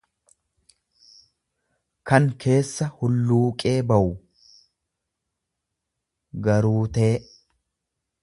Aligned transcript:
kan 2.11 2.25
keessa 2.45 2.87
hulluuqee 3.01 3.75
bawu, 3.91 4.09
garuutee. 6.49 7.13